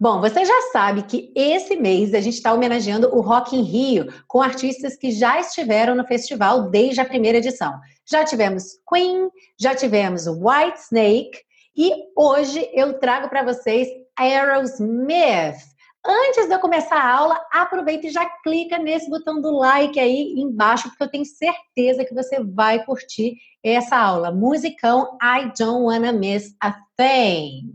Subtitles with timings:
[0.00, 4.06] Bom, você já sabe que esse mês a gente está homenageando o Rock in Rio
[4.26, 7.78] com artistas que já estiveram no festival desde a primeira edição.
[8.10, 9.28] Já tivemos Queen,
[9.60, 11.38] já tivemos White Snake
[11.76, 15.58] e hoje eu trago para vocês Aerosmith.
[16.02, 20.32] Antes de eu começar a aula, aproveita e já clica nesse botão do like aí
[20.34, 24.32] embaixo, porque eu tenho certeza que você vai curtir essa aula.
[24.32, 27.74] Musicão I Don't Wanna Miss a Thing.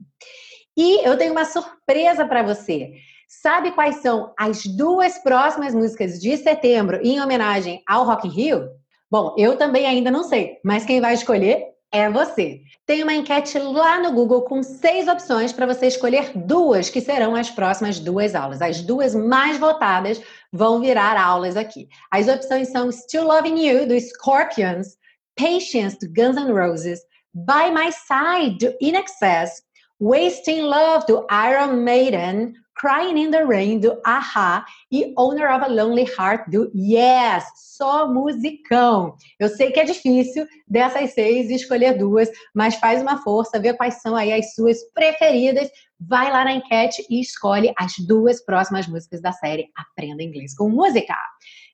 [0.78, 2.94] E eu tenho uma surpresa para você.
[3.28, 8.70] Sabe quais são as duas próximas músicas de setembro em homenagem ao Rock in Rio?
[9.10, 12.62] Bom, eu também ainda não sei, mas quem vai escolher é você.
[12.86, 17.36] Tem uma enquete lá no Google com seis opções para você escolher duas que serão
[17.36, 18.62] as próximas duas aulas.
[18.62, 20.21] As duas mais votadas
[20.52, 21.88] vão virar aulas aqui.
[22.12, 24.98] As opções são Still Loving You, do Scorpions,
[25.38, 26.99] Patience, do Guns N' Roses,
[27.34, 29.64] By My Side, do In Excess,
[29.99, 35.68] Wasting Love, do Iron Maiden, Crying in the Rain, do Aha, e Owner of a
[35.68, 39.15] Lonely Heart, do Yes, só musicão.
[39.40, 44.02] Eu sei que é difícil dessas seis escolher duas, mas faz uma força, vê quais
[44.02, 49.21] são aí as suas preferidas, vai lá na enquete e escolhe as duas próximas músicas
[49.21, 51.15] da série Aprenda Inglês com Música.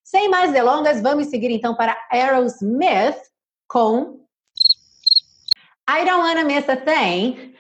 [0.04, 3.18] Sem mais delongas, vamos seguir então para Aerosmith
[3.68, 4.22] com
[5.90, 7.51] I Don't Wanna Miss a Thing,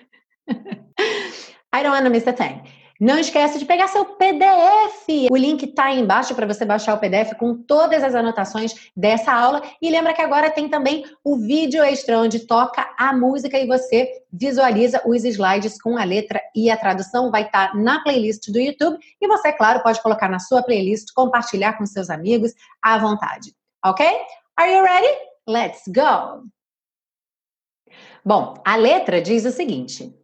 [1.73, 2.61] I don't wanna miss a thing.
[3.01, 5.31] Não esquece de pegar seu PDF.
[5.31, 9.33] O link está aí embaixo para você baixar o PDF com todas as anotações dessa
[9.33, 9.63] aula.
[9.81, 14.07] E lembra que agora tem também o vídeo extra onde toca a música e você
[14.31, 17.31] visualiza os slides com a letra e a tradução.
[17.31, 18.99] Vai estar tá na playlist do YouTube.
[19.19, 23.51] E você, claro, pode colocar na sua playlist, compartilhar com seus amigos à vontade.
[23.83, 24.05] Ok?
[24.55, 25.11] Are you ready?
[25.47, 26.43] Let's go!
[28.23, 30.20] Bom, a letra diz o seguinte.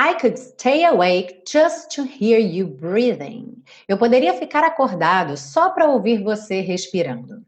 [0.00, 3.64] I could stay awake just to hear you breathing.
[3.88, 7.44] Eu poderia ficar acordado só para ouvir você respirando.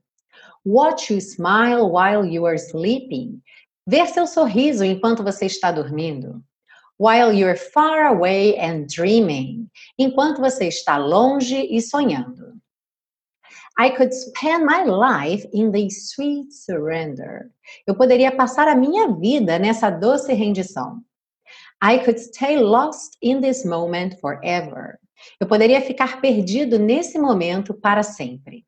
[0.66, 3.41] Watch you smile while you are sleeping.
[3.87, 6.43] Ver seu sorriso enquanto você está dormindo.
[6.99, 9.71] While you're far away and dreaming.
[9.97, 12.60] Enquanto você está longe e sonhando.
[13.78, 17.49] I could spend my life in the sweet surrender.
[17.87, 21.00] Eu poderia passar a minha vida nessa doce rendição.
[21.83, 24.99] I could stay lost in this moment forever.
[25.39, 28.67] Eu poderia ficar perdido nesse momento para sempre.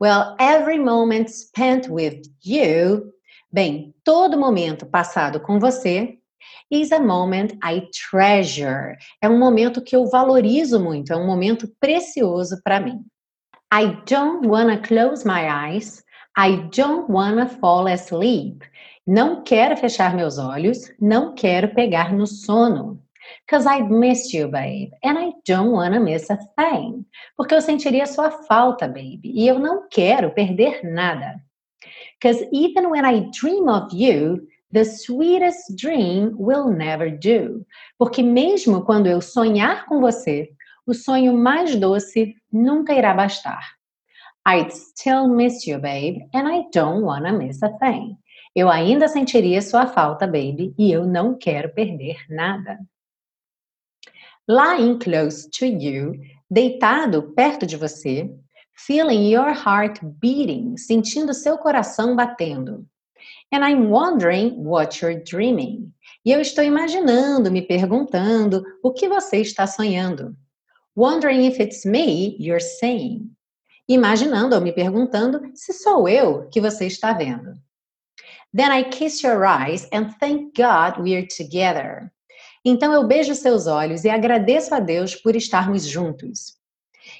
[0.00, 3.12] Well, every moment spent with you,
[3.52, 6.18] bem, todo momento passado com você
[6.70, 8.96] is a moment I treasure.
[9.20, 13.04] É um momento que eu valorizo muito, é um momento precioso para mim.
[13.72, 16.02] I don't wanna close my eyes.
[16.36, 18.64] I don't wanna fall asleep.
[19.06, 23.02] Não quero fechar meus olhos, não quero pegar no sono.
[23.48, 27.04] Cause I'd miss you, babe, and I don't wanna miss a thing.
[27.36, 31.40] Porque eu sentiria sua falta, baby, e eu não quero perder nada.
[32.22, 37.66] Cause even when I dream of you, the sweetest dream will never do.
[37.98, 40.48] Porque mesmo quando eu sonhar com você,
[40.86, 43.81] o sonho mais doce nunca irá bastar.
[44.44, 48.16] I'd still miss you, babe, and I don't wanna miss a thing.
[48.54, 52.78] Eu ainda sentiria sua falta, baby, e eu não quero perder nada.
[54.48, 56.20] Lying close to you,
[56.50, 58.30] deitado perto de você,
[58.74, 62.84] feeling your heart beating, sentindo seu coração batendo.
[63.52, 65.92] And I'm wondering what you're dreaming.
[66.24, 70.36] E eu estou imaginando, me perguntando o que você está sonhando.
[70.96, 73.30] Wondering if it's me you're saying.
[73.92, 77.52] Imaginando ou me perguntando se sou eu que você está vendo.
[78.56, 82.10] Then I kiss your eyes and thank God we're together.
[82.64, 86.56] Então eu beijo seus olhos e agradeço a Deus por estarmos juntos.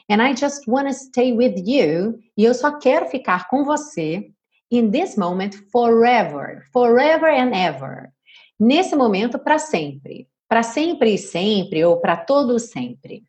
[0.08, 2.18] And I just want to stay with you.
[2.38, 4.30] E eu só quero ficar com você
[4.70, 8.10] in this moment forever, forever and ever.
[8.58, 13.24] Nesse momento para sempre, para sempre e sempre ou para todo sempre.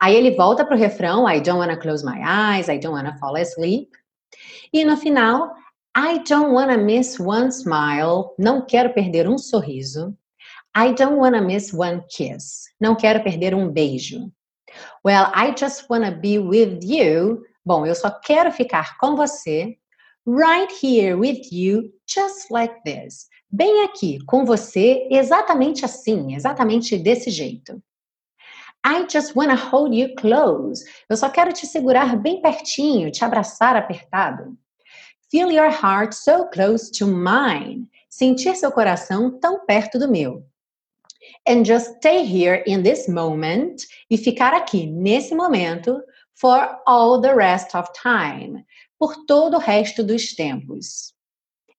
[0.00, 3.16] Aí ele volta para o refrão I don't wanna close my eyes, I don't wanna
[3.18, 3.90] fall asleep.
[4.72, 5.50] E no final
[5.96, 8.34] I don't wanna miss one smile.
[8.38, 10.16] Não quero perder um sorriso.
[10.76, 12.66] I don't wanna miss one kiss.
[12.80, 14.30] Não quero perder um beijo.
[15.04, 19.76] Well, I just wanna be with you, Bom, eu só quero ficar com você,
[20.24, 23.26] right here with you, just like this.
[23.50, 27.82] Bem aqui, com você, exatamente assim, exatamente desse jeito.
[28.88, 30.84] I just wanna hold you close.
[31.10, 34.56] Eu só quero te segurar bem pertinho, te abraçar apertado.
[35.28, 37.88] Feel your heart so close to mine.
[38.08, 40.46] Sentir seu coração tão perto do meu.
[41.48, 46.00] And just stay here in this moment e ficar aqui nesse momento
[46.36, 48.64] for all the rest of time.
[49.00, 51.12] Por todo o resto dos tempos.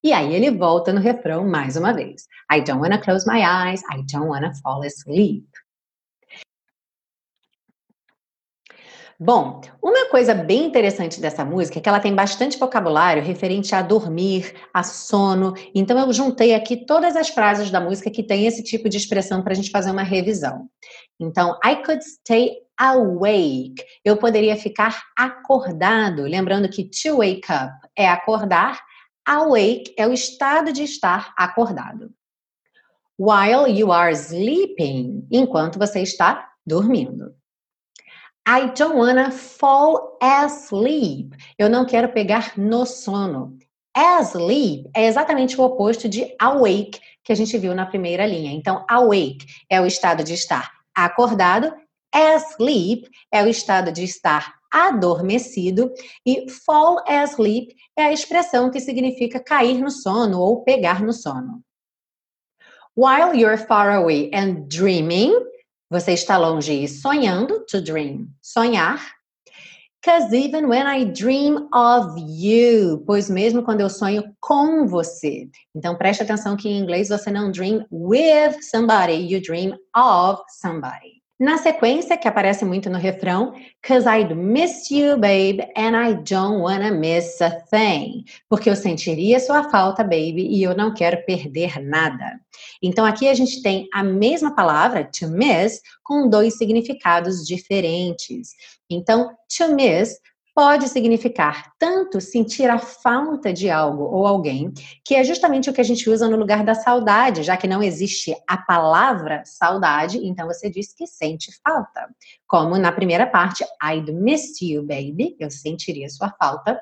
[0.04, 2.28] E aí ele volta no refrão mais uma vez.
[2.52, 5.48] I don't wanna close my eyes, I don't wanna fall asleep.
[9.20, 13.82] Bom, uma coisa bem interessante dessa música é que ela tem bastante vocabulário referente a
[13.82, 15.56] dormir, a sono.
[15.74, 19.42] Então eu juntei aqui todas as frases da música que tem esse tipo de expressão
[19.42, 20.70] para a gente fazer uma revisão.
[21.20, 23.84] Então, I could stay awake.
[24.06, 26.22] Eu poderia ficar acordado.
[26.22, 28.80] Lembrando que to wake up é acordar,
[29.26, 32.12] awake é o estado de estar acordado.
[33.18, 37.37] While you are sleeping, enquanto você está dormindo.
[38.50, 41.36] I don't wanna fall asleep.
[41.60, 43.58] Eu não quero pegar no sono.
[43.94, 48.54] Asleep é exatamente o oposto de awake, que a gente viu na primeira linha.
[48.54, 51.74] Então, awake é o estado de estar acordado,
[52.14, 55.92] asleep é o estado de estar adormecido
[56.26, 61.62] e fall asleep é a expressão que significa cair no sono ou pegar no sono.
[62.96, 65.34] While you're far away and dreaming,
[65.90, 69.00] você está longe e sonhando, to dream, sonhar.
[70.04, 75.50] Cause even when I dream of you, pois mesmo quando eu sonho com você.
[75.76, 81.17] Então preste atenção que em inglês você não dream with somebody, you dream of somebody.
[81.40, 83.54] Na sequência, que aparece muito no refrão,
[83.88, 88.26] Cause I'd miss you, babe, and I don't wanna miss a thing.
[88.50, 92.40] Porque eu sentiria sua falta, baby, e eu não quero perder nada.
[92.82, 98.50] Então aqui a gente tem a mesma palavra, to miss, com dois significados diferentes.
[98.90, 100.18] Então, to miss
[100.58, 104.74] pode significar tanto sentir a falta de algo ou alguém,
[105.06, 107.84] que é justamente o que a gente usa no lugar da saudade, já que não
[107.84, 112.10] existe a palavra saudade, então você diz que sente falta.
[112.48, 116.82] Como na primeira parte, I'd miss you, baby, eu sentiria sua falta.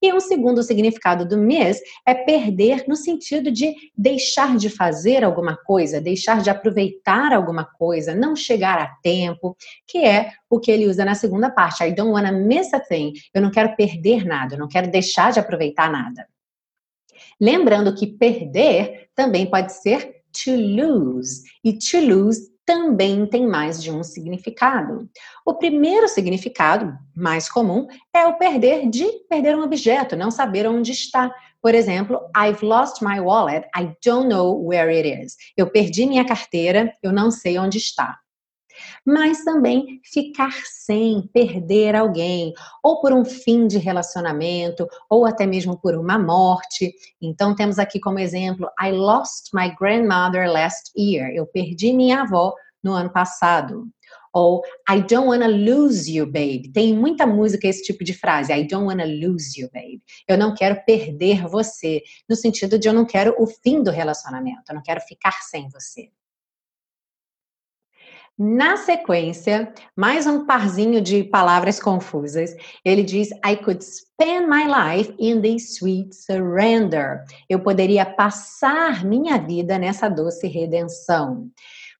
[0.00, 5.56] E um segundo significado do miss é perder no sentido de deixar de fazer alguma
[5.56, 9.56] coisa, deixar de aproveitar alguma coisa, não chegar a tempo,
[9.86, 11.82] que é o que ele usa na segunda parte.
[11.82, 13.12] I don't wanna miss a thing.
[13.34, 16.28] Eu não quero perder nada, eu não quero deixar de aproveitar nada.
[17.40, 21.42] Lembrando que perder também pode ser to lose.
[21.64, 25.08] E to lose também tem mais de um significado.
[25.42, 30.92] O primeiro significado, mais comum, é o perder de perder um objeto, não saber onde
[30.92, 31.34] está.
[31.62, 35.34] Por exemplo, I've lost my wallet, I don't know where it is.
[35.56, 38.18] Eu perdi minha carteira, eu não sei onde está.
[39.04, 42.52] Mas também ficar sem, perder alguém,
[42.82, 46.92] ou por um fim de relacionamento, ou até mesmo por uma morte.
[47.20, 51.30] Então, temos aqui como exemplo: I lost my grandmother last year.
[51.34, 53.88] Eu perdi minha avó no ano passado.
[54.32, 56.70] Ou I don't wanna lose you, babe.
[56.72, 58.52] Tem muita música esse tipo de frase.
[58.52, 60.02] I don't wanna lose you, babe.
[60.28, 62.02] Eu não quero perder você.
[62.28, 64.62] No sentido de eu não quero o fim do relacionamento.
[64.68, 66.10] Eu não quero ficar sem você.
[68.40, 72.54] Na sequência, mais um parzinho de palavras confusas.
[72.84, 77.24] Ele diz: I could spend my life in this sweet surrender.
[77.50, 81.50] Eu poderia passar minha vida nessa doce redenção.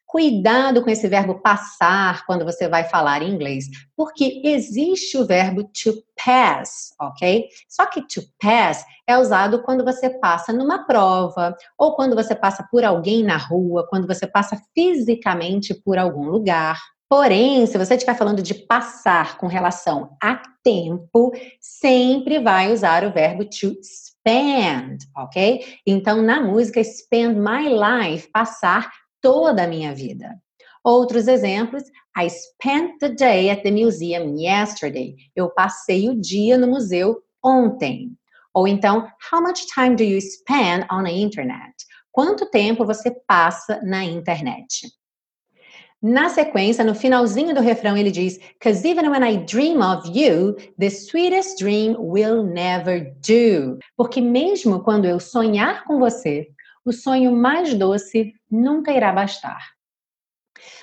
[0.08, 5.64] Cuidado com esse verbo passar quando você vai falar em inglês, porque existe o verbo
[5.64, 5.92] to
[6.24, 7.46] pass, ok?
[7.68, 12.66] Só que to pass é usado quando você passa numa prova, ou quando você passa
[12.70, 16.80] por alguém na rua, quando você passa fisicamente por algum lugar.
[17.06, 23.12] Porém, se você estiver falando de passar com relação a tempo, sempre vai usar o
[23.12, 25.64] verbo to spend, ok?
[25.86, 30.40] Então, na música Spend My Life, passar toda a minha vida.
[30.84, 31.84] Outros exemplos,
[32.16, 35.16] I spent the day at the museum yesterday.
[35.36, 38.16] Eu passei o dia no museu ontem.
[38.54, 41.74] Ou então, how much time do you spend on the internet?
[42.10, 44.88] Quanto tempo você passa na internet?
[46.00, 50.54] Na sequência, no finalzinho do refrão, ele diz: Cause even when I dream of you,
[50.78, 53.78] the sweetest dream will never do.
[53.96, 56.48] Porque mesmo quando eu sonhar com você,
[56.88, 59.78] o sonho mais doce nunca irá bastar.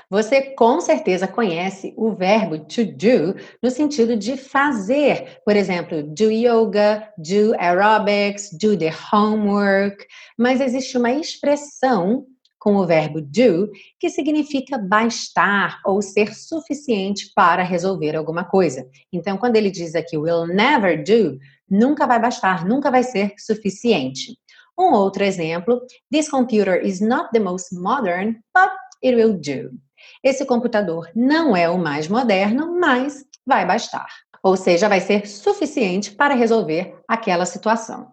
[0.10, 5.40] Você com certeza conhece o verbo to do no sentido de fazer.
[5.44, 10.06] Por exemplo, do yoga, do aerobics, do the homework.
[10.38, 12.26] Mas existe uma expressão
[12.60, 13.70] com o verbo do
[14.00, 18.88] que significa bastar ou ser suficiente para resolver alguma coisa.
[19.14, 21.38] Então, quando ele diz aqui will never do,
[21.70, 24.36] nunca vai bastar, nunca vai ser suficiente.
[24.78, 28.72] Um outro exemplo: This computer is not the most modern, but
[29.04, 29.72] it will do.
[30.24, 34.08] Esse computador não é o mais moderno, mas vai bastar.
[34.44, 38.08] Ou seja, vai ser suficiente para resolver aquela situação.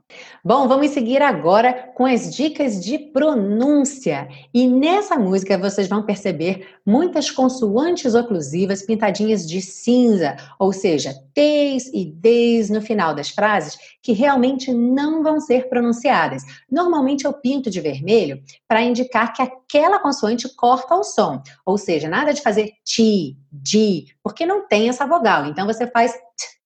[0.45, 4.29] Bom, vamos seguir agora com as dicas de pronúncia.
[4.53, 11.91] E nessa música vocês vão perceber muitas consoantes oclusivas pintadinhas de cinza, ou seja, T's
[11.93, 16.43] e D's no final das frases que realmente não vão ser pronunciadas.
[16.71, 22.09] Normalmente eu pinto de vermelho para indicar que aquela consoante corta o som, ou seja,
[22.09, 25.47] nada de fazer ti, di, porque não tem essa vogal.
[25.47, 26.62] Então você faz t,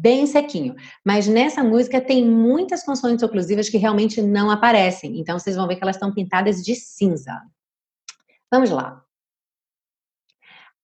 [0.00, 0.74] bem sequinho.
[1.04, 5.18] Mas nessa música tem muitas consoantes oclusivas que realmente não aparecem.
[5.18, 7.40] Então vocês vão ver que elas estão pintadas de cinza.
[8.50, 9.02] Vamos lá.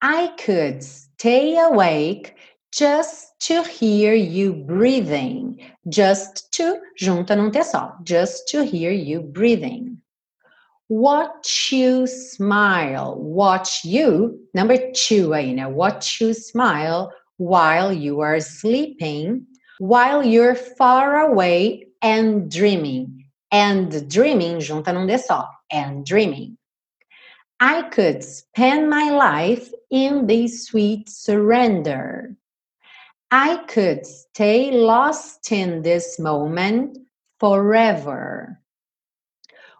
[0.03, 2.33] I could stay awake
[2.73, 5.59] just to hear you breathing.
[5.91, 7.97] Just to, junta num T só.
[8.07, 9.99] Just to hear you breathing.
[10.89, 13.15] Watch you smile.
[13.19, 15.67] Watch you, number two aí, né?
[15.67, 17.09] Watch you smile
[17.39, 19.47] while you are sleeping,
[19.79, 23.25] while you're far away and dreaming.
[23.51, 26.59] And dreaming, junta num só, and dreaming.
[27.61, 32.37] I could spend my life in this sweet surrender.
[33.31, 36.99] I could stay lost in this moment
[37.41, 38.61] forever.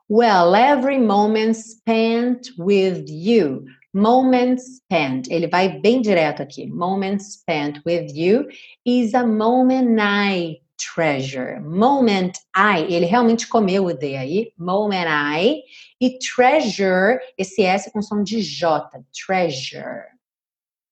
[0.09, 3.67] Well, every moment spent with you
[3.99, 6.67] Moment spent, ele vai bem direto aqui.
[6.67, 8.47] Moment spent with you
[8.87, 11.61] is a moment I treasure.
[11.61, 14.53] Moment I, ele realmente comeu o D aí.
[14.57, 15.63] Moment I.
[16.01, 18.89] E treasure, esse S com som de J.
[19.27, 20.05] Treasure.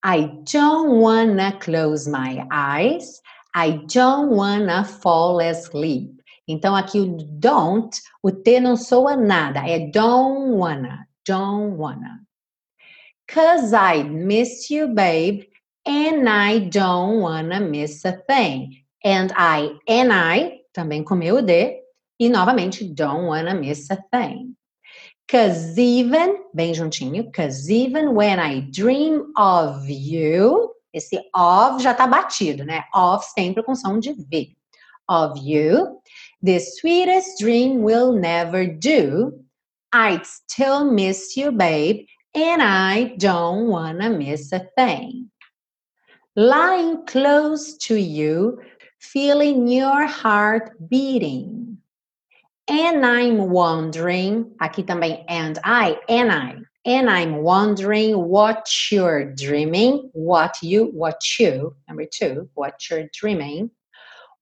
[0.05, 3.23] I don't wanna close my eyes.
[3.55, 6.17] I don't wanna fall asleep.
[6.49, 12.26] Então aqui o don't, o T não soa nada, é don't wanna, don't wanna.
[13.29, 15.45] Cause I miss you, babe,
[15.85, 18.83] and I don't wanna miss a thing.
[19.05, 21.81] And I, and I, também comeu o D,
[22.21, 24.57] e novamente, don't wanna miss a thing.
[25.29, 32.07] Cause even, bem juntinho, cause even when I dream of you, esse of já tá
[32.07, 32.85] batido, né?
[32.95, 34.57] Of sempre com som de V.
[35.09, 36.01] Of you,
[36.43, 39.33] the sweetest dream will never do.
[39.93, 42.07] I'd still miss you, babe,
[42.37, 45.31] and I don't wanna miss a thing.
[46.37, 48.61] Lying close to you,
[49.01, 51.79] feeling your heart beating.
[52.69, 60.11] And I'm wondering, aqui também, and I, and I, and I'm wondering what you're dreaming,
[60.13, 63.71] what you, what you, number two, what you're dreaming.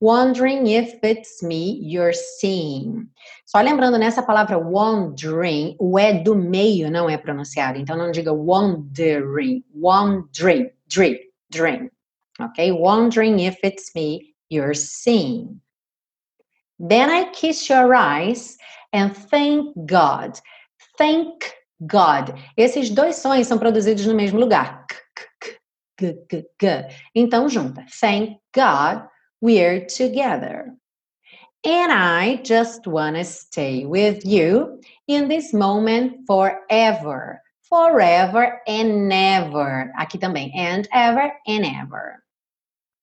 [0.05, 3.09] Wondering if it's me you're seeing.
[3.47, 7.79] Só lembrando, nessa palavra wondering, o E do meio não é pronunciado.
[7.79, 9.65] Então, não diga wondering.
[9.75, 10.71] Wondering.
[10.89, 11.17] Dream.
[11.51, 11.91] Dream.
[12.39, 12.71] Ok?
[12.73, 15.59] Wondering if it's me you're seeing.
[16.79, 18.59] Then I kiss your eyes
[18.93, 20.39] and thank God.
[20.99, 22.39] Thank God.
[22.59, 24.85] Esses dois sons são produzidos no mesmo lugar.
[27.15, 27.87] Então, junta.
[27.99, 29.09] Thank God
[29.45, 30.75] we're together.
[31.67, 37.43] And I just want to stay with you in this moment forever.
[37.69, 39.93] Forever and never.
[40.01, 40.51] Aqui também.
[40.57, 42.25] And ever and ever.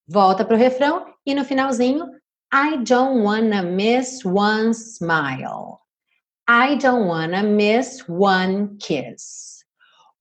[0.07, 2.09] Volta para o refrão e no finalzinho.
[2.51, 5.79] I don't wanna miss one smile.
[6.47, 9.60] I don't wanna miss one kiss.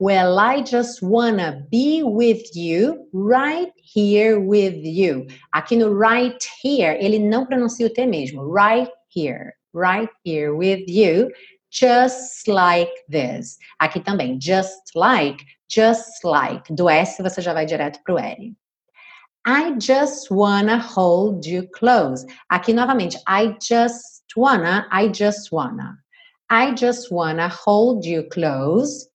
[0.00, 5.26] Well, I just wanna be with you, right here with you.
[5.54, 8.42] Aqui no right here, ele não pronuncia o T mesmo.
[8.42, 11.30] Right here, right here with you,
[11.70, 13.58] just like this.
[13.78, 16.74] Aqui também, just like, just like.
[16.74, 18.56] Do S você já vai direto pro L.
[19.44, 22.24] I just wanna hold you close.
[22.50, 25.98] Aqui novamente, I just wanna, I just wanna.
[26.48, 29.09] I just wanna hold you close.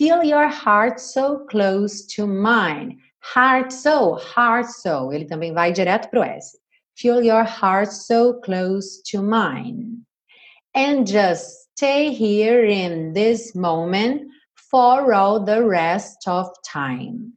[0.00, 3.02] Feel your heart so close to mine.
[3.18, 5.12] Heart so, heart so.
[5.12, 6.56] Ele também vai direto pro S.
[6.96, 10.06] Feel your heart so close to mine.
[10.74, 14.22] And just stay here in this moment
[14.54, 17.34] for all the rest of time.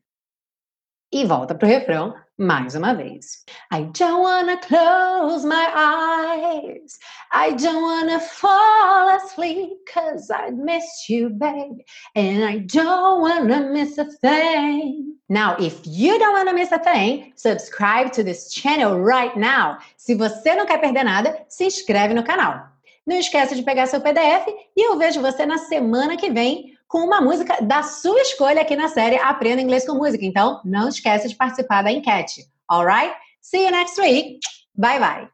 [1.11, 3.43] E volta pro refrão mais uma vez.
[3.71, 6.97] I don't wanna close my eyes.
[7.31, 11.79] I don't wanna fall asleep cause I miss you, babe.
[12.15, 15.15] And I don't wanna miss a thing.
[15.29, 19.77] Now, if you don't wanna miss a thing, subscribe to this channel right now.
[19.97, 22.67] Se você não quer perder nada, se inscreve no canal.
[23.05, 26.99] Não esqueça de pegar seu PDF e eu vejo você na semana que vem com
[26.99, 30.23] uma música da sua escolha aqui na série Aprenda Inglês com Música.
[30.23, 32.45] Então, não esqueça de participar da enquete.
[32.69, 33.15] Alright?
[33.41, 34.39] See you next week.
[34.75, 35.32] Bye bye.